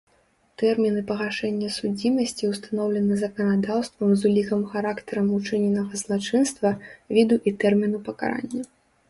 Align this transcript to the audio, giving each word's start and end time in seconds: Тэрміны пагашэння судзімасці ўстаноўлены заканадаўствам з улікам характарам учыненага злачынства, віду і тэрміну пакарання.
Тэрміны 0.59 1.01
пагашэння 1.09 1.67
судзімасці 1.75 2.49
ўстаноўлены 2.51 3.13
заканадаўствам 3.25 4.09
з 4.23 4.31
улікам 4.31 4.65
характарам 4.73 5.27
учыненага 5.37 6.03
злачынства, 6.05 6.69
віду 7.19 7.35
і 7.47 7.57
тэрміну 7.67 8.05
пакарання. 8.11 8.61